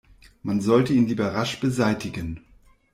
Man 0.41 0.61
sollte 0.61 0.93
ihn 0.93 1.05
lieber 1.07 1.35
rasch 1.35 1.59
beseitigen. 1.59 2.39